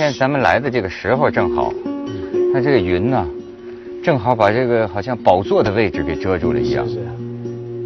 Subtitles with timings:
[0.00, 1.74] 今天咱们来的这个时候正好，
[2.54, 3.28] 它这个云呢，
[4.02, 6.88] 正好把这个好像宝座的位置给遮住了一样。
[6.88, 7.12] 是啊，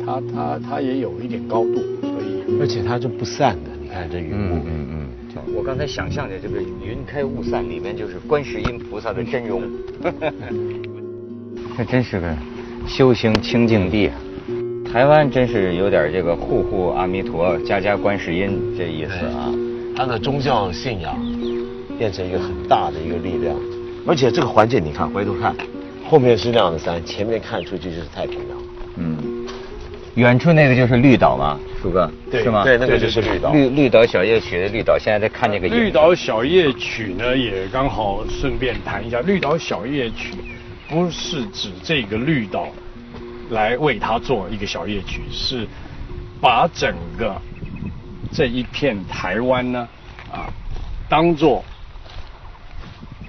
[0.07, 3.71] 它它它也有一点高度，所以而且它就不散的。
[3.83, 5.09] 你看这云雾，嗯嗯，
[5.57, 9.63] 我刚才想象的这个云开雾散里面就是观世音菩萨的真容。
[11.77, 12.33] 这真是个
[12.87, 14.09] 修行清净地。
[14.89, 19.53] 台湾真是有点这个户户阿弥陀，家家观世音这意思啊。
[19.97, 21.17] 他的宗教信仰
[21.99, 23.57] 变成一个很大的一个力量，
[24.07, 25.55] 而且这个环境你看，回头看，
[26.09, 28.59] 后面是亮的山，前面看出去就是太平洋。
[28.97, 29.47] 嗯，
[30.15, 32.65] 远处那个就是绿岛嘛，叔哥，对是吗？
[32.65, 33.53] 对，那个就是绿岛。
[33.53, 35.69] 绿绿岛小夜曲的绿岛，现在在看这个。
[35.69, 40.35] 绿岛小夜曲呢，也刚好顺便谈一下，绿岛小夜曲
[40.89, 42.69] 不是指这个绿岛。
[43.51, 45.69] 来为他做一个小夜曲，是
[46.41, 47.37] 把整个
[48.33, 49.87] 这一片台湾呢，
[50.33, 50.49] 啊，
[51.11, 51.63] 当做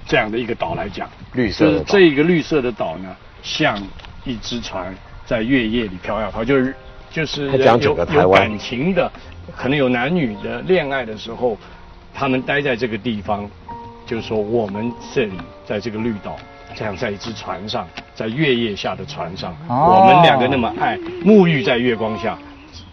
[0.06, 3.76] 这样的一个岛来讲，绿色的这一个绿色的岛呢，像
[4.24, 6.74] 一只船在月夜里飘呀飘，就是
[7.10, 9.10] 就是有有感情的，
[9.56, 11.58] 可能有男女的恋爱的时候，
[12.14, 13.48] 他们待在这个地方，
[14.06, 16.36] 就是说我们这里在这个绿岛。
[16.74, 22.36] 这样在一只船上，在月夜下的船上，我们两个那么爱，沐浴在月光下，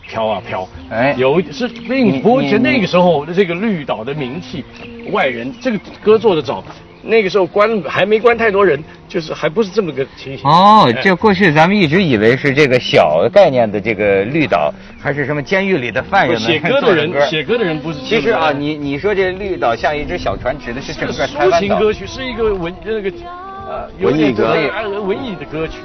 [0.07, 0.65] 飘啊飘。
[0.89, 4.63] 哎，有是并不且那个时候的这个绿岛的名气，
[5.11, 6.63] 外人这个歌做的早，
[7.03, 10.49] 那个时候关还没关太多人，就是还不是这么个情形。
[10.49, 17.99] 哦，就过去咱们一直以为是这个小概念的这个绿岛，还是什么监狱里的犯人们写歌的人，写歌的人不是。
[17.99, 23.11] 其实啊，你你说这绿岛像一只小船，指的是整个台湾情歌曲，是一个文那个
[23.67, 23.89] 呃。
[23.99, 24.55] 文艺歌，
[25.05, 25.75] 文艺的歌曲。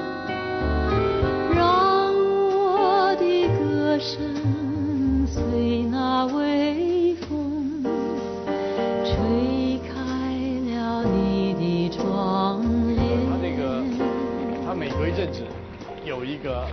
[16.29, 16.69] 一个，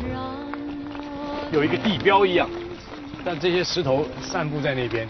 [1.51, 2.49] 有一个地标一样，
[3.23, 5.07] 但这些石头散布在那边，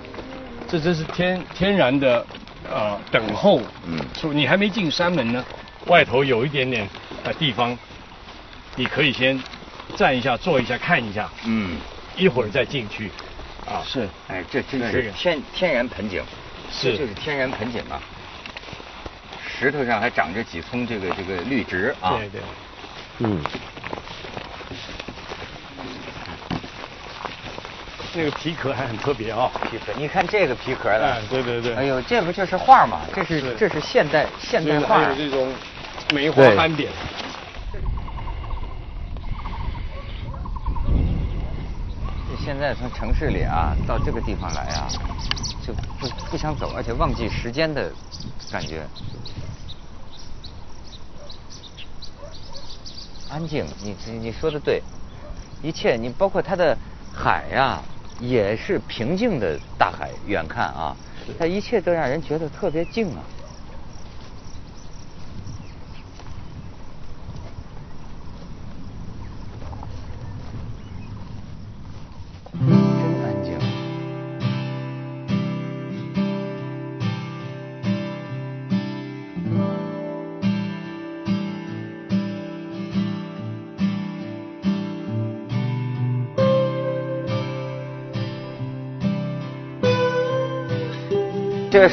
[0.67, 2.23] 这真是天天然的，
[2.69, 3.59] 呃，等候。
[3.88, 5.44] 嗯，说你还没进山门呢。
[5.88, 6.88] 外头有一点点
[7.23, 7.78] 呃地方，
[8.75, 9.39] 你可以先
[9.95, 11.29] 站一下、坐一下、看一下。
[11.45, 11.78] 嗯。
[12.17, 13.11] 一会儿再进去。
[13.66, 13.84] 啊。
[13.85, 14.07] 是。
[14.28, 16.23] 哎，这真是天天然盆景。
[16.72, 16.97] 是。
[16.97, 18.01] 就是天然盆景啊。
[19.47, 22.17] 石头上还长着几丛这个这个绿植啊。
[22.17, 22.41] 对对。
[23.19, 23.44] 嗯。
[28.16, 31.06] 那个皮壳还很特别啊，皮壳，你看这个皮壳的。
[31.06, 31.76] 哎，对对对。
[31.76, 33.02] 哎呦，这不就是画吗？
[33.14, 35.14] 这是这是现代现代画。
[35.14, 35.52] 这种。
[36.14, 36.92] 梅花斑点。
[42.44, 44.88] 现在从城市里啊到这个地方来啊，
[45.66, 47.92] 就不不想走，而且忘记时间的
[48.52, 48.86] 感觉。
[53.32, 54.84] 安静，你你你说的对，
[55.64, 56.78] 一切你包括它的
[57.12, 57.82] 海呀，
[58.18, 60.98] 也是平静的大海，远看啊，
[61.38, 63.28] 它一切都让人觉得特别静啊。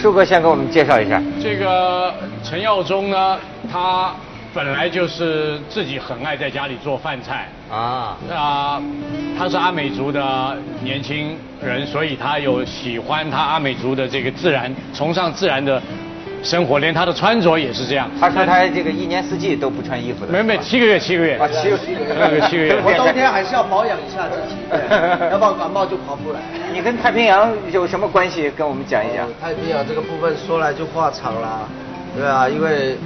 [0.03, 1.23] 舒哥先给我们介绍一下。
[1.41, 3.39] 这个陈耀宗呢，
[3.71, 4.13] 他
[4.53, 8.19] 本来就是自己很爱在家里做饭菜啊。
[8.29, 8.83] 啊，
[9.39, 15.81] 他是阿美族的年轻人，所以他有喜欢他阿美族的这个自然，崇尚自然的。
[16.43, 18.11] 生活连他的穿着也是这样。
[18.21, 20.33] 他说他这个一年四季都不穿衣服的。
[20.33, 21.37] 没没七个月七个月。
[21.37, 22.41] 啊七个七个月。
[22.49, 22.77] 七个月。
[22.85, 24.57] 我冬天还是要保养一下自己，
[25.31, 26.41] 要不然感冒就跑不来。
[26.73, 28.51] 你跟太平洋有什么关系？
[28.51, 29.29] 跟我们讲一讲。
[29.41, 31.69] 太平洋这个部分说来就话长了，
[32.19, 32.97] 对啊，因为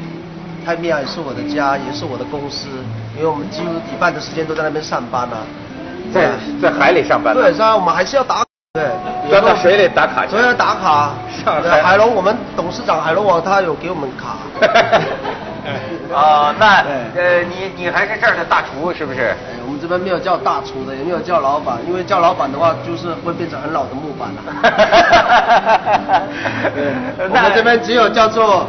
[0.65, 2.69] 太平洋也是我的家，也是我的公司，
[3.17, 5.45] 因为我们几乎一半的时间都在那边上班啊。
[6.15, 6.31] 在
[6.63, 7.35] 在海里上班。
[7.35, 8.46] 对，然我们还是要打。
[9.29, 10.31] 对，钻到水里打卡去。
[10.33, 11.11] 所以要打卡。
[11.83, 14.39] 海龙，我们董事长海龙王他有给我们卡。
[16.15, 16.85] 啊，那
[17.17, 19.21] 呃，你你还是这儿的大厨是不是？
[19.21, 19.37] 哎
[19.67, 24.43] 我们这边没有叫大厨的，也没有叫老板，因为叫老板的话就是会变成很老的木板了。
[26.73, 26.95] 对，
[27.29, 28.67] 我们这边只有叫做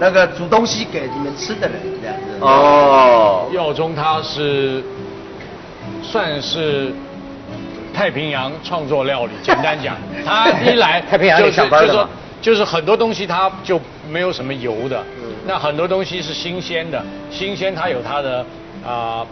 [0.00, 2.22] 那个煮东西给你们吃的人这样子。
[2.40, 4.84] 哦，耀中他是
[6.02, 6.92] 算是。
[7.92, 12.08] 太平洋创作料理，简单讲， 他一来 太平洋里上班说
[12.40, 13.78] 就是很多东西它就
[14.10, 15.04] 没有什么油的，
[15.46, 18.44] 那很多东西是新鲜的，新鲜它有它的
[18.86, 19.26] 啊、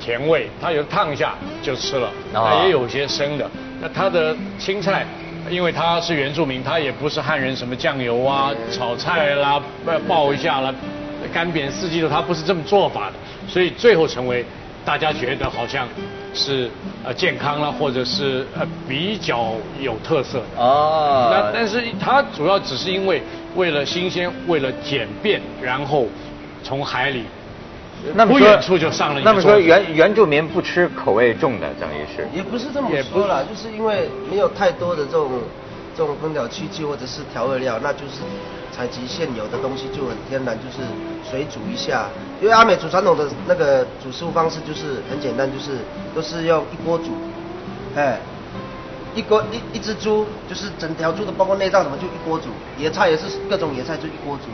[0.00, 2.48] 甜味，它有烫一下就吃了，哦。
[2.48, 3.50] 那也有些生的。
[3.80, 5.04] 那它的青菜，
[5.50, 10.72] 因为它是原住民，它也不是汉人什么酱油啊、炒菜啦、呃爆一下啦、
[11.32, 13.14] 干煸四季豆，它不是这么做法的，
[13.48, 14.44] 所以最后成为
[14.84, 15.88] 大家觉得好像
[16.34, 16.68] 是
[17.04, 20.62] 呃健康啦，或者是呃比较有特色的。
[20.62, 23.22] 哦那但是它主要只是因为
[23.54, 26.06] 为了新鲜，为了简便，然后
[26.62, 27.24] 从海里
[28.14, 32.28] 那么远处就上了一那么说原原住民不吃口味重的，等于是。
[32.34, 35.30] 也不是这么也不说了，就是因为没有太多的这种
[35.96, 38.20] 这种烹调器具或者是调味料，那就是
[38.72, 40.82] 采集现有的东西就很天然，就是
[41.30, 42.08] 水煮一下。
[42.40, 45.78] 因为阿美煮传统的那个煮食物方式就是很简单，就是
[46.14, 47.12] 都是用一锅煮，
[47.94, 48.20] 哎，
[49.14, 54.50] 一锅一一只猪就是整条猪的，包括内脏什么就一锅煮，野菜也是各种野菜就一锅煮。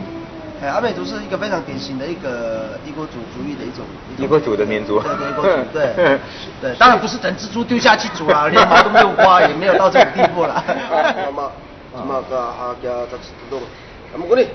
[0.61, 3.83] 哎，阿美族是一个非常典型的一个一国主主义的一种
[4.15, 6.19] 种一国主的民族对对，对
[6.61, 10.63] 对，当然不是整只猪丢下去煮啦，连毛都没有刮，也没有到这个地步啦。
[10.69, 11.51] 那么，
[11.95, 13.59] 那么个哈家这是动，
[14.13, 14.45] 那么过来，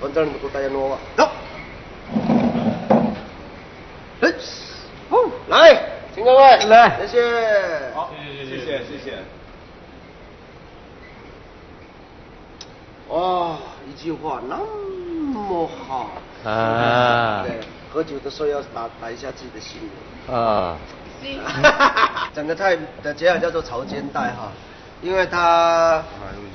[0.00, 1.28] 反正你给我大家弄吧，走。
[4.22, 4.32] 哎，
[5.10, 5.80] 哦，来，
[6.16, 7.92] 请各位来谢谢。
[7.94, 8.10] 好，
[8.44, 9.18] 谢谢谢谢。
[13.08, 13.56] 哇，
[13.88, 14.56] 一句话那
[15.44, 16.10] 么好。
[16.44, 17.44] 啊。
[17.46, 17.60] 对，
[17.92, 19.80] 喝酒的时候要打打一下自己的心。
[19.82, 20.34] 灵。
[20.34, 20.76] 啊，
[22.34, 24.52] 整个菜的结合叫做潮间带哈，
[25.00, 26.02] 因为它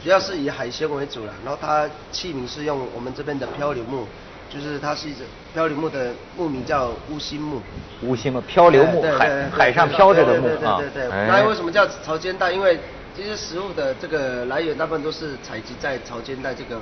[0.03, 4.05] 主要是以海鲜为主了，然后它器皿是用我们这边的漂流木，
[4.49, 7.61] 就是它是一种漂流木的木名叫乌心木。
[8.03, 10.77] 乌心木漂流木海海上漂着的木对对啊。
[10.79, 12.51] 对对那为什么叫潮间带？
[12.51, 12.79] 因为
[13.15, 16.79] 其实食物的这个来源大部分都是采集在潮间带这个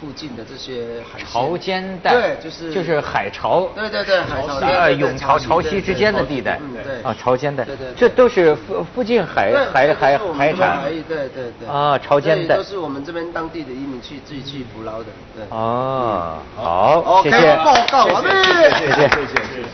[0.00, 1.18] 附近的这些海。
[1.24, 6.58] 潮间带，对，就是就是海潮，对对对，海潮呃涌潮潮汐之间的地带。
[6.62, 7.02] 嗯，对。
[7.02, 7.64] 啊，潮间带。
[7.64, 10.80] 对对，这都是附附近海海海海产。
[10.82, 11.68] 海域对对对。
[11.68, 12.56] 啊潮间带。
[12.56, 15.06] 都是我们这边当地的渔民去自己去捕捞的，
[15.36, 15.44] 对。
[15.50, 18.28] 哦，好谢谢，报告完毕。
[18.78, 19.08] 谢谢谢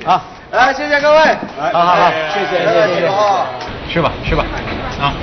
[0.01, 1.19] 谢，啊，来，谢谢各位。
[1.59, 3.47] 好好好，谢谢谢谢谢谢，哦
[3.91, 4.45] 吃吧吃吧，
[5.01, 5.15] 啊，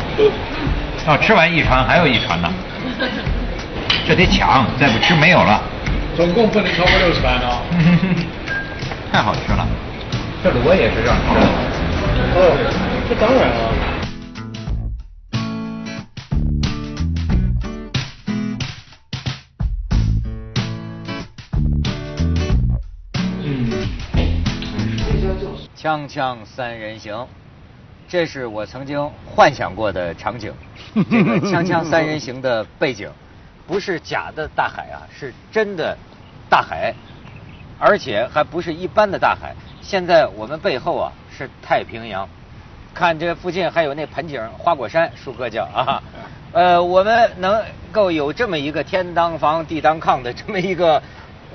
[1.07, 2.50] 啊吃完一船还有一船呢，
[4.11, 5.63] 这得抢，再不吃没有了。
[6.17, 7.63] 总共不能超过六十盘哦。
[9.09, 9.65] 太好吃了，
[10.43, 11.47] 这螺也是让你吃的。
[12.35, 12.51] 哦，
[13.07, 13.71] 这当然了。
[25.77, 27.25] 锵锵三人行，
[28.09, 30.51] 这是我曾经幻想过的场景。
[31.09, 33.09] 这个锵锵三人行的背景，
[33.71, 35.97] 不是假的大海啊，是真的
[36.50, 36.94] 大海，
[37.79, 39.56] 而且还不是一般的大海。
[39.81, 42.27] 现在我们背后啊是太平洋，
[42.94, 46.03] 看这附近还有那盆景花果山，舒哥叫啊。
[46.51, 51.01] 呃，我们能够有这么一个天当房地当炕的这么一个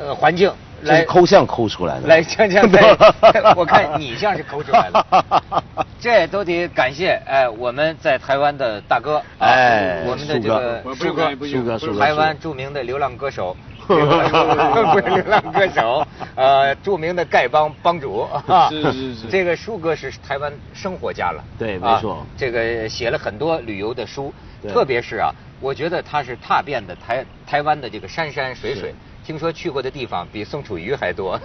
[0.00, 0.50] 呃环境
[0.82, 2.06] 来这是抠像抠出来的。
[2.06, 5.24] 来锵锵 三，我看你像是抠出来的，
[6.00, 13.56] 这都得感谢哎我们在台湾的大哥，啊哎我们的这个苏舒哥，哥不苏哥苏哥台湾著名的流浪歌手。
[13.86, 16.04] 不是流浪歌手，
[16.34, 19.14] 呃，著名的丐帮帮主啊，是是。
[19.14, 22.26] 是这个舒哥是台湾生活家了，对啊没错。
[22.36, 25.30] 这个写了很多旅游的书，对特别是啊，
[25.60, 28.94] 我觉得他是踏遍的台台湾的这个山山水水是，
[29.26, 31.36] 听说去过的地方比宋楚瑜还多。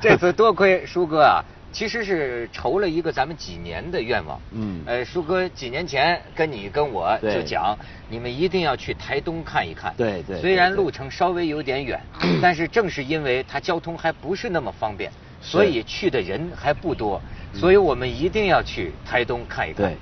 [0.00, 4.40] 这次多亏舒哥啊，其实是筹了一个咱们几年的愿望。
[4.52, 7.76] 嗯呃，舒哥几年前跟你跟我就讲，
[8.08, 9.92] 你们一定要去台东看一看。
[9.94, 12.00] 对对虽然路程稍微有点远，
[12.40, 17.20] 但是正是因为它交通还不是那么方便，所以去的人还不多，
[17.52, 19.84] 所以我们一定要去台东看一看。
[19.84, 19.96] 对，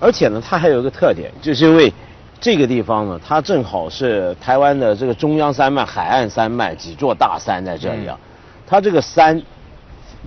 [0.00, 1.92] 而且呢，它还有一个特点，就是因为
[2.40, 8.18] 这个地方呢，它正好是台湾的这个中央山脉、海岸山脉几座大山在这里啊，
[8.66, 9.40] 它这个山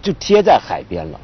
[0.01, 1.19] 就贴在海边了。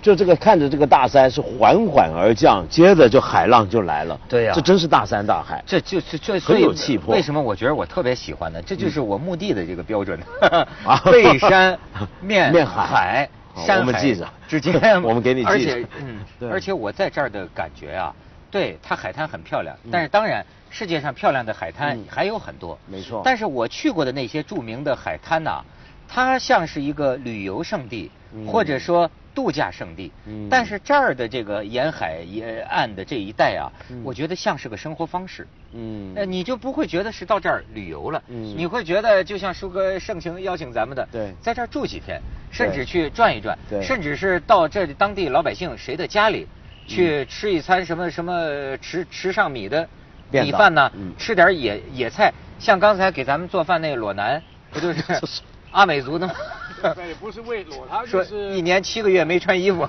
[0.00, 4.18] 就这个看着这个大山是缓缓而降，接着就海浪就来了。
[4.28, 4.52] 对呀。
[4.52, 5.62] 这真是大山大海。
[5.64, 7.14] 这就是这很所有气魄。
[7.14, 8.60] 为什么我觉得我特别喜欢呢？
[8.66, 10.18] 这就是我墓地的这个标准。
[10.84, 11.00] 啊。
[11.06, 11.78] 背山
[12.20, 12.84] 面面海。
[12.84, 14.28] 海山海我们记着。
[14.48, 14.72] 之间，
[15.04, 15.52] 我们给你记着。
[15.52, 18.12] 而且嗯，而且我在这儿的感觉啊，
[18.52, 22.04] 对它海滩很漂亮嗯，但是当然世界上漂亮的海滩嗯。
[22.08, 25.64] 还有很多，没错但是我去过的那些著名的海滩呐、
[26.06, 28.46] 它像是一个旅游胜地，嗯。
[28.46, 30.12] 或者说度假胜地。
[30.26, 30.46] 嗯。
[30.50, 33.72] 但是这儿的这个沿海沿岸的这一带啊，
[34.04, 35.48] 我觉得像是个生活方式。
[35.72, 36.12] 嗯。
[36.14, 38.54] 呃，你就不会觉得是到这儿旅游了，嗯。
[38.56, 41.32] 你会觉得就像舒哥盛情邀请咱们的，对。
[41.40, 43.82] 在这儿住几天，甚至去转一转，对。
[43.82, 46.46] 甚至是到这里当地老百姓谁的家里
[46.86, 49.88] 去吃一餐什么什么吃吃上米的
[50.30, 51.12] 米饭呢，嗯。
[51.18, 55.02] 吃点野野菜，像刚才给咱们做饭那个裸男，不就是
[55.70, 56.34] 阿美族的吗？
[56.96, 59.86] 那也不是为裸，他说就是一年七个月没穿衣服，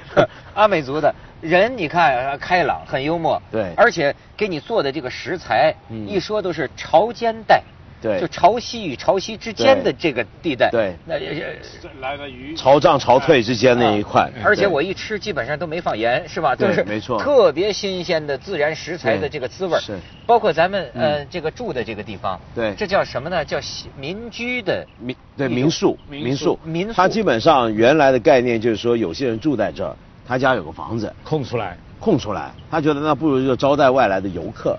[0.54, 1.14] 阿美族的。
[1.40, 3.72] 人，你看呃开朗，很幽默，对。
[3.76, 6.06] 而且给你做的这个食材，嗯。
[6.08, 7.62] 一说都是潮间带，
[8.00, 8.20] 对。
[8.20, 10.94] 就潮汐与潮汐之间的这个地带，对。
[11.06, 11.20] 那呃
[12.00, 16.54] 来个鱼，潮涨潮退之间那一块啊，而且我一吃基本上都没放盐，是吧？
[16.54, 17.20] 对都是没错。
[17.20, 19.96] 特别新鲜的自然食材的这个滋味儿是。
[20.26, 22.74] 包括咱们呃嗯这个住的这个地方，对。
[22.74, 23.44] 这叫什么呢？
[23.44, 34.78] 叫西民居的民对民宿民民宿民宿它基本上原来的概念就是说，有些人住在这儿，他家有个房子空出来，空出来，他觉得那不如就招待外来的游客，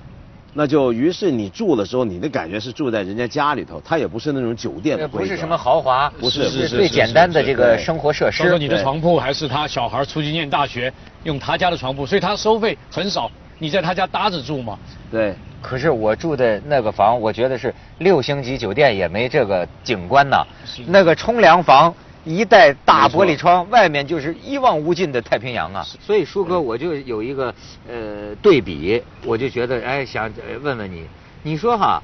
[0.53, 8.43] 那就于是你住的时候，你的感觉是住在人家家里头，它也不是那种酒店的不是什么豪华，不是是最简单的这个生活设施。
[8.43, 10.91] 对你的床铺还是他小孩出去念大学
[11.23, 13.29] 用他家的床铺，所以他收费很少。
[13.61, 14.79] 你在他家搭着住嘛？
[15.11, 20.81] 对，可是我住的那个房，我觉得是六星级酒店也没这个景观呐是。
[20.87, 21.93] 那个冲凉房
[22.29, 25.83] 一带大玻璃窗，外面就是一望无尽的太平洋啊。
[25.99, 27.51] 所以舒哥，我就有一个
[27.87, 31.07] 呃对比，我就觉得哎，想呃问问你，
[31.41, 32.01] 你说哈。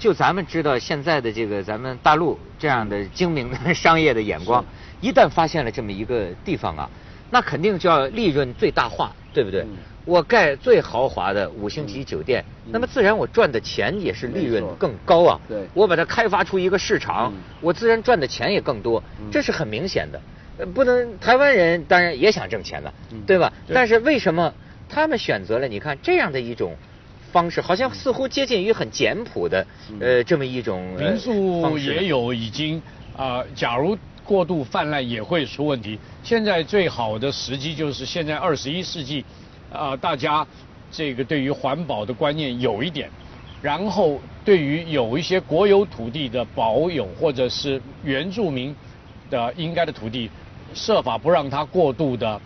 [0.00, 4.64] 就咱们知道现在的这个咱们大陆这样的精明的商业的眼光，
[5.00, 6.90] 一旦发现了这么一个地方啊，
[7.30, 9.60] 那肯定就要利润最大化，对不对？
[9.60, 9.76] 嗯。
[10.06, 15.38] 我盖最豪华的五星级酒店，那么自然我赚的钱也是利润更高啊。
[15.46, 15.68] 对。
[15.74, 17.42] 我把它开发出一个市场，嗯。
[17.60, 20.18] 我自然赚的钱也更多，这是很明显的。
[20.58, 22.90] 呃不能台湾人当然也想挣钱了，
[23.26, 23.52] 对吧？
[23.66, 23.74] 对。
[23.74, 24.54] 但是为什么
[24.88, 26.74] 他们选择了你看这样的一种
[27.30, 29.66] 方式，好像似乎接近于很简朴的
[30.00, 32.80] 呃这么一种呃民宿也有已经
[33.14, 35.98] 啊、呃假如过度泛滥也会出问题。
[36.24, 39.24] 现在最好的时机就是现在二十一世纪，
[39.72, 40.44] 啊、大家
[40.90, 43.08] 这个对于环保的观念有一点，
[43.62, 48.74] 然后对于有一些国有土地的保有或者是原住民
[49.30, 50.28] 的应该的土地，
[50.74, 52.40] 设法不让它过度的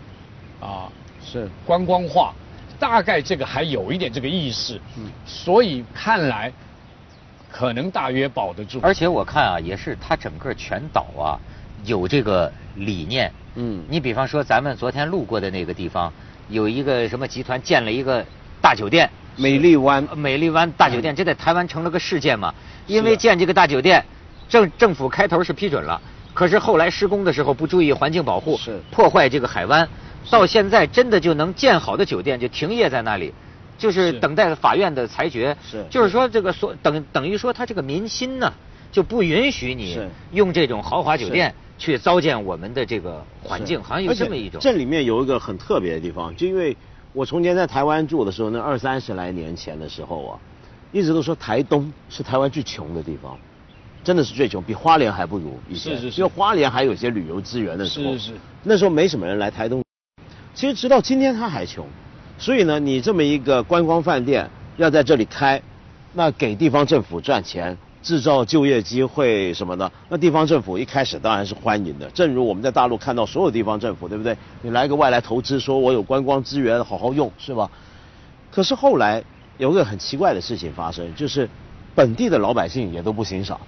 [0.59, 0.87] 啊、
[1.23, 2.33] 是观光化，
[2.79, 6.53] 大概这个还有一点这个意识，嗯所以看来
[7.51, 8.79] 可能大约保得住。
[8.83, 11.37] 而且我看啊，也是它整个全岛啊
[11.85, 13.31] 有这个理念。
[13.55, 13.83] 嗯。
[13.89, 16.11] 你比方说咱们昨天路过的那个地方，
[16.49, 18.25] 有一个什么集团建了一个
[18.61, 20.07] 大酒店，美丽湾。
[20.09, 22.53] 呃美丽湾大酒店，这在台湾成了个事件嘛？
[22.87, 24.05] 因为建这个大酒店，
[24.49, 26.01] 政政府开头是批准了，
[26.33, 28.79] 可是后来施工的时候不注意环境保护，是。
[28.91, 29.87] 破坏这个海湾，
[30.29, 33.33] 到现在真的就能建好的酒店就停业在那里。
[33.77, 34.19] 就是是。
[34.19, 35.83] 等待法院的裁决，是。
[35.89, 38.53] 就是说这个所等等于说他这个民心呢
[38.91, 39.97] 就不允许你
[40.31, 44.61] 用这种豪华酒店去糟践我们的这个环境，好像有这么一种。
[44.61, 46.77] 这里面有一个很特别的地方，就因为
[47.11, 50.39] 我从前在台湾住的时候，那二三十来年前的时候啊，
[50.91, 53.35] 一直都说台东是台湾最穷的地方，
[54.03, 55.95] 真的是最穷，比花莲还不如以前。
[55.95, 59.83] 是是是因为花莲还有些旅游资源的时候，是是那时候没什么人来台东。
[60.53, 61.87] 其实直到今天他还穷，
[62.37, 64.47] 所以呢，你这么一个观光饭店
[64.77, 65.59] 要在这里开，
[66.13, 72.09] 那给地方政府赚钱，制造就业机会什么的，那地方政府一开始当然是欢迎的。
[72.09, 74.35] 正如我们在大陆看到所有地方政府，对不对？
[74.63, 77.69] 你来个外来投资，说我有观光资源，好好用，是吧？
[78.49, 79.23] 可是后来
[79.57, 81.47] 有个很奇怪的事情发生，就是
[81.93, 83.59] 本地的老百姓也都不欣赏。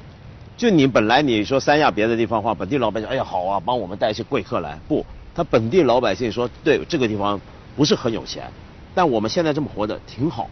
[0.58, 4.80] 就你本来你说三亚别的地方话，本地老百姓哎呀好啊，帮我们带一些贵客来。
[4.88, 7.40] 不，他本地老百姓说，对这个地方
[7.76, 8.50] 不是很有钱，
[8.96, 10.50] 但我们现在这么活着挺好，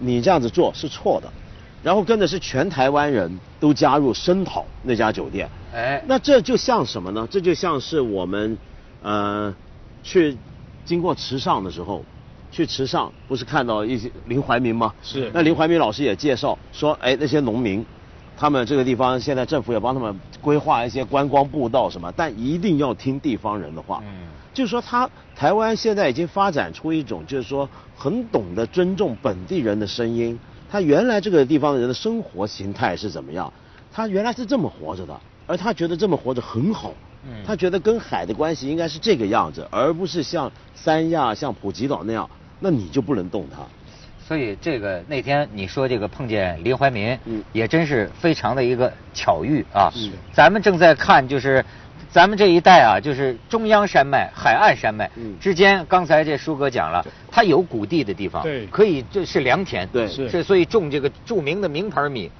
[0.00, 1.32] 你这样子做是错的。
[1.82, 5.48] 然后跟的是全台湾人都加入声讨那家酒店。
[5.74, 7.26] 哎，那这就像什么呢？
[7.30, 8.56] 这就像是我们，
[9.02, 9.54] 呃，
[10.02, 10.36] 去
[10.84, 12.04] 经过池上的时候，
[12.50, 14.92] 去池上不是看到一些林怀民吗？
[15.02, 17.84] 是那林怀民老师也介绍说，哎，那些农民，
[18.36, 24.00] 他们这个地方现在政府也帮他们规划一些观光步道什么，但一定要听地方人的话。
[24.04, 30.38] 嗯就是说他台湾现在已经发展出一种，就是说很懂得尊重本地人的声音。
[30.72, 33.52] 他原来这个地方的人的生活形态是怎么样？
[33.92, 36.94] 他原来是这么活着的，而他觉得这么活着很好。
[37.24, 43.58] 嗯他觉得跟海的关系应该是这个样子，而不是像三亚、像普吉岛那样，那你就不能动它。
[44.26, 49.90] 所以这个那天你说这个碰见林怀民，嗯也真是非常的一个巧遇啊。
[49.94, 51.62] 是咱们正在看就是
[52.12, 62.30] 咱们这一带啊，就是中央山脉、海岸山脉嗯之间，刚才这舒哥讲了，它有谷地的地方，对可以这是良田，对是所以种这个著名的名牌米。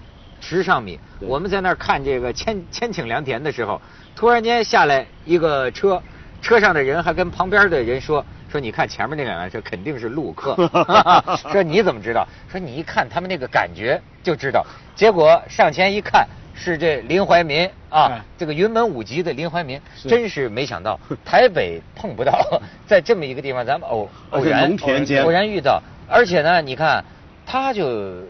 [0.45, 3.81] 池上米，我们在那儿看这个千千顷良田的时候，
[4.17, 6.03] 突然间下来一个车，
[6.43, 10.57] 车上的人还跟旁边的人说说，你看前面那两辆车肯定是陆客，
[11.53, 12.27] 说你怎么知道？
[12.51, 14.67] 说你一看他们那个感觉就知道。
[14.97, 20.09] 结果上前一看，是这林怀民啊哎，这个云门舞集的林怀民，是。
[20.09, 24.77] 真是没想到 台北碰不到， 在这么一个地方咱们偶偶然
[25.23, 27.05] 偶然遇到，而且呢，你看
[27.47, 28.23] 他就，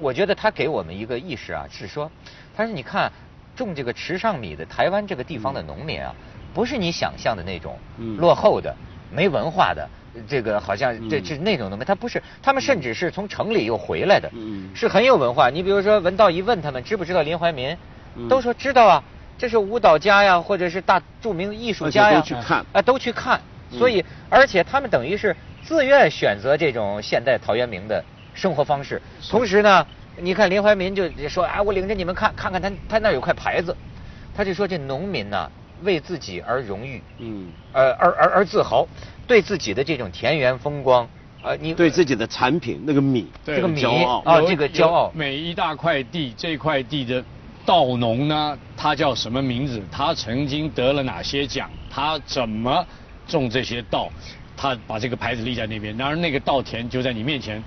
[0.00, 2.10] 我觉得他给我们一个意识啊，是说，
[2.56, 3.10] 他说你看
[3.56, 6.14] 种这个池上米的台湾这个地方的农民啊，
[6.54, 8.16] 不是你想象的那种嗯。
[8.18, 8.74] 落后的、
[9.10, 9.88] 没文化的。
[10.28, 11.22] 这个好像这嗯。
[11.24, 14.70] 这那种东西，他不是，他们甚至是从城里又回来的，嗯。
[14.74, 15.50] 是很有文化。
[15.50, 17.76] 你比如说文道一问他们知不知道林怀民，
[18.16, 18.28] 嗯。
[18.28, 19.02] 都说知道啊，
[19.38, 22.66] 这是舞蹈家呀，或者是大著名艺术家呀，都去看。
[22.72, 23.40] 啊，都去看。
[23.72, 23.78] 嗯。
[23.78, 28.04] 所以，而且他们等于是自愿选择这种现代陶渊明的
[28.34, 29.00] 生活方式。
[29.30, 33.74] 同时呢，你看林怀民就说啊，我领着你们看看看他他那有块牌子，
[34.34, 35.48] 他就说这农民呐、
[35.84, 38.86] 为自己而荣誉，嗯，呃，而而而自豪，
[39.26, 41.08] 对自己的这种田园风光，
[41.42, 43.82] 呃，你对自己的产品那个米，这个米
[44.24, 47.24] 啊，这个骄傲，每一大块地，这块地的
[47.64, 49.82] 稻农呢，他叫什么名字？
[49.90, 51.70] 他曾经得了哪些奖？
[51.90, 52.84] 他怎么
[53.26, 54.08] 种这些稻？
[54.56, 57.60] 他把这个牌子立在那边，然而那个稻田就在你面前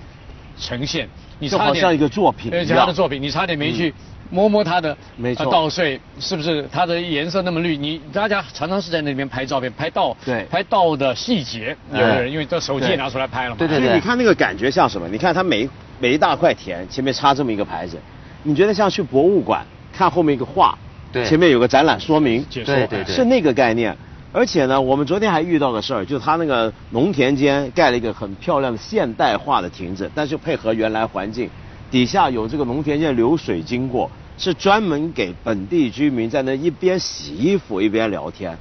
[0.58, 1.06] 呈现，
[1.38, 3.92] 你就差点好像一个作品一样他的作品，你差点没去
[4.30, 5.44] 摸摸它的没错。
[5.44, 6.68] 呃稻穗是不是？
[6.70, 7.76] 它的颜色那么绿？
[7.76, 10.44] 你大家常常是在那边拍照片，拍稻，对。
[10.50, 12.20] 拍稻的细节，有的哎。
[12.20, 15.08] 人因为这手机也拿出来拍了嘛，对对所以你看那个感觉像什么？
[15.08, 17.96] 你看它每每一大块田前面插这么一个牌子，
[18.42, 20.76] 你觉得像去博物馆看后面一个画，
[21.12, 21.24] 对。
[21.24, 22.74] 前面有个展览说明，解说。
[22.74, 23.14] 对对对。
[23.14, 23.96] 是那个概念。
[24.32, 31.48] 而且呢，我们昨天还遇到个事儿，就是他那个农田间盖了一个很漂亮的现代化的亭子，但是配合原来环境，
[31.90, 38.56] 底下有这个农田间流水经过，是专门给本地居民在那一边洗衣服一边聊天。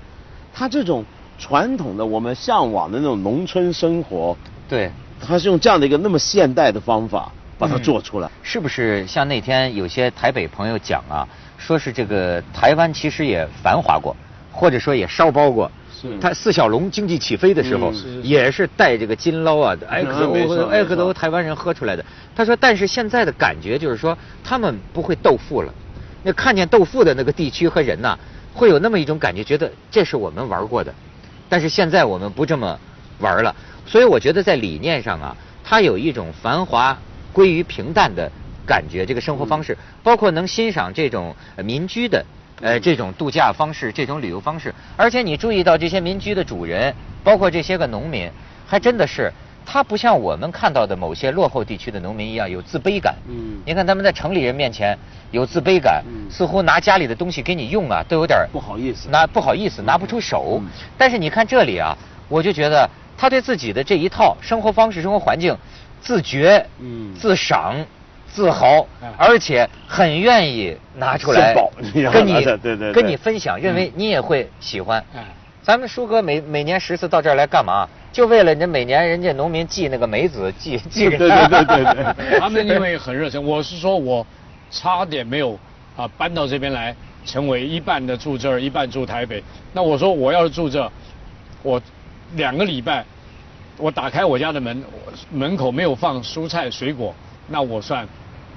[0.53, 1.03] 他这种
[1.37, 4.37] 传统的我们向往的那种农村生活，
[4.69, 4.91] 对。
[5.19, 8.29] 他是用这样的一个那么现代的方法把它嗯做出来。
[8.43, 14.15] 是不是像那天有些台北朋友讲啊，说是这个台湾其实也繁华过，
[14.51, 15.71] 或者说也烧包过。
[16.01, 22.03] 是他四小龙经济起飞的时候，也是带这个金捞啊，埃克嗯没错都埃克没错都台湾人喝出来的。
[22.35, 25.73] 他说，但是现在的感觉就是说，他们不会斗富了。
[26.23, 28.17] 那看见斗富的那个地区和人呐、
[28.53, 30.93] 会有那么一种感觉，觉得这是我们玩过的，
[31.47, 32.77] 但是现在我们不这么
[33.19, 33.55] 玩了。
[33.85, 36.97] 所以我觉得在理念上啊，它有一种繁华
[37.31, 38.29] 归于平淡的
[38.65, 42.25] 感觉，这个生活方式，包括能欣赏这种呃民居的。
[42.61, 48.31] 呃，这种度假方式，这种旅游方式，而且你注意到这些民居的主人，包括这些个农民，
[48.65, 49.31] 还真的是，
[49.65, 53.15] 他不像我们看到的某些落后地区的农民一样有自卑感。
[53.27, 54.97] 嗯你看他们在城里人面前
[55.31, 60.59] 有自卑感，嗯似乎拿家里的东西给你用啊，都有点儿不好意思拿不好意思拿不出手。
[60.61, 61.97] 嗯但是你看这里啊，
[62.29, 65.57] 我就觉得他对自己的这一套生活方式、生活环境
[65.99, 67.75] 自觉、嗯自赏、
[68.35, 71.53] 自豪嗯，而且很愿意拿出来
[72.11, 75.01] 跟你对对对跟你分享，认为你也会喜欢。
[75.15, 75.23] 哎。
[75.63, 77.87] 咱们舒哥每每年十次到这儿来干嘛？
[78.11, 84.25] 就为了人每年人家农民寄那个梅子寄寄 给对对对对 他们因为很热情，我是说我
[84.69, 85.57] 差点没有
[85.95, 86.95] 啊搬到这边来，
[87.25, 89.41] 成为一半的住这儿，一半住台北。
[89.73, 90.91] 那我说我要是住这，
[91.63, 91.81] 我
[92.35, 93.03] 两个礼拜，
[93.77, 94.83] 我打开我家的门，
[95.31, 97.13] 门口没有放蔬菜水果，
[97.47, 98.07] 那我算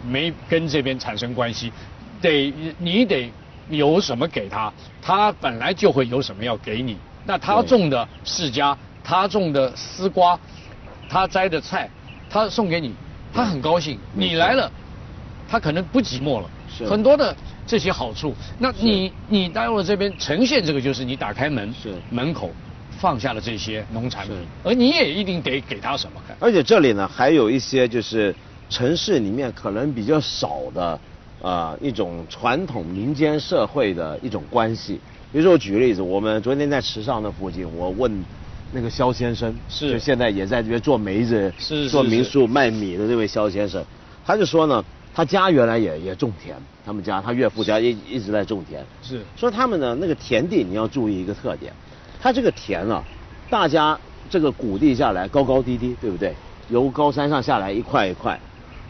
[0.07, 1.73] 没跟这边产生关系。
[2.21, 3.31] 得你得
[3.71, 6.97] 有什么给他，他本来就会有什么要给你。
[7.25, 10.39] 那他种的释迦，他种的丝瓜，
[11.09, 11.89] 他摘的菜，
[12.29, 12.95] 他送给你，
[13.33, 13.99] 他很高兴。
[14.15, 14.71] 你来了，
[15.49, 16.51] 他可能不寂寞了。
[16.71, 17.35] 是很多的
[17.67, 18.35] 这些好处。
[18.59, 22.51] 那你你到了这边呈现这个，就是你打开门，是门口
[22.99, 26.21] 放下了这些农产品，而你也一定得给他什么。
[26.41, 28.35] 而且这里呢，还有一些就是
[28.69, 30.99] 城市里面可能比较少的，
[31.41, 35.01] 呃，一种传统民间社会的一种关系。
[35.33, 38.11] 比如说我举个例子，我们昨天在池上那附近，我问
[38.73, 43.85] 那个肖先生，是就现在也在这边做梅子、是是做民宿卖米的这位肖先生，
[44.25, 46.55] 他就说呢，他家原来也也种田，
[46.85, 51.73] 他们家他岳父家一一直在种田，是说他们呢那个田地你要注意一个特点，
[52.21, 53.03] 他这个田啊，
[53.49, 56.35] 大家这个谷地下来高高低低，对不对？
[56.71, 58.39] 由高山上下来一块一块，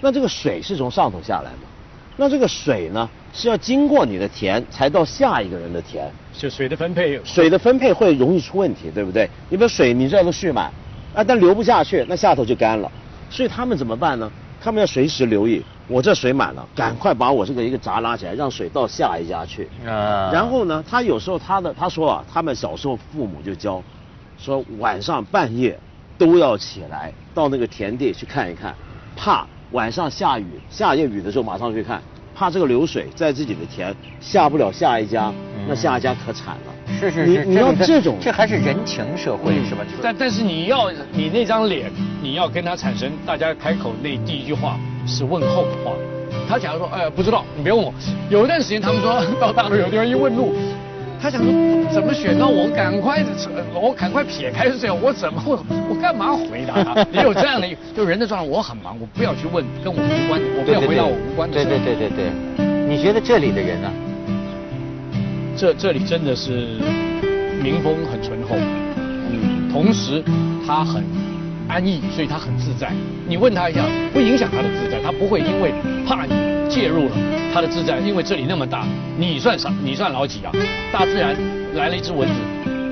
[0.01, 1.69] 那这个水是从上头下来嘛？
[2.17, 9.29] 那这个水呢是要经过你的田才到下一个人的田，就水的分配，水的分配会容易出问题，对不对？
[9.49, 10.71] 你把水你这都蓄满，
[11.15, 12.91] 啊，但流不下去，那下头就干了。
[13.31, 14.31] 所以他们怎么办呢？
[14.61, 19.69] 他们要随时留意，我这水满了，赶快把我这个一个闸拉起来，让水到下一家去。
[19.87, 23.81] 啊然后呢，他有时候他的他说啊，他们小时候父母就教，
[24.37, 25.79] 说晚上半夜
[26.19, 28.75] 都要起来到那个田地去看一看，
[29.15, 32.01] 怕晚上下雨下夜雨的时候马上去看，
[32.35, 35.33] 怕这个流水在自己的田下不了下一家，
[35.69, 36.73] 那下一家可惨了。
[36.99, 39.85] 是是是，你你要这种这还是人情社会是吧？
[40.03, 45.93] 但但是你要你那张脸，你要跟他产生大家开口那第一句话是问候的话。
[46.49, 47.93] 他假如说，哎，不知道，你别问我。
[48.31, 50.55] 有一段时间他们说到大陆有的人一问路，
[51.21, 51.53] 他想说
[51.93, 52.47] 怎么选呢？
[52.47, 53.25] 我赶快
[53.75, 55.57] 我赶快撇开这样，我怎么会
[55.89, 57.03] 我干嘛回答他？
[57.13, 61.85] 也有这样的一，就人的状态，我很忙，我不要去问跟我无关的，我不要回答我无关的对事。
[61.85, 63.91] 对对对对，你觉得这里的人呢？
[65.57, 66.79] 这这里真的是
[67.61, 70.23] 民风很淳厚，嗯，同时
[70.65, 71.03] 他很
[71.67, 72.93] 安逸，所以他很自在。
[73.27, 75.73] 你问他一下，不影响他的自在，他不会因为
[76.07, 76.33] 怕你
[76.71, 77.17] 介入了
[77.59, 78.87] 他的自在，因为这里那么大，
[79.19, 79.69] 你算啥？
[79.83, 80.53] 你算老几啊？
[80.93, 81.37] 大自然
[81.75, 82.35] 来了一只蚊子，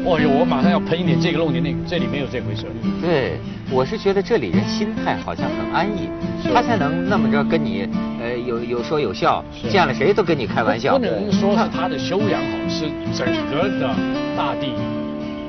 [0.05, 2.67] 哦哟，我马上要喷一点这个弄点那个，这里没有这回事。
[3.01, 3.39] 对，
[3.71, 6.09] 我是觉得这里人心态好像很安逸，
[6.53, 7.89] 他才能那么着跟你
[8.21, 11.05] 呃有有说有笑，见了谁都跟你开玩笑不。
[11.05, 13.95] 能说是他的修养好，是整个的
[14.37, 14.75] 大地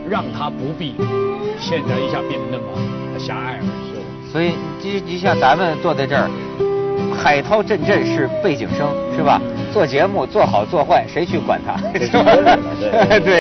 [0.07, 0.93] 让他不必
[1.59, 3.65] 现在一下变得那么狭隘了。
[3.89, 4.31] 是。
[4.31, 6.29] 所以就就像咱们坐在这儿，
[7.17, 9.41] 海涛阵阵是背景声，是吧？
[9.73, 11.75] 做节目做好做坏，谁去管他？
[11.99, 12.23] 是吧
[13.09, 13.19] 对对。